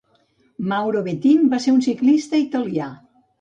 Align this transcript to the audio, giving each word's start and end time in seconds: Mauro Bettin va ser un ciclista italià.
Mauro 0.71 1.03
Bettin 1.07 1.43
va 1.51 1.59
ser 1.67 1.75
un 1.75 1.85
ciclista 1.89 2.41
italià. 2.47 2.89